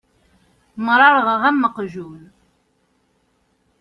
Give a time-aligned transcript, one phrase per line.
[0.85, 2.23] Merrɣeɣ am uqjun.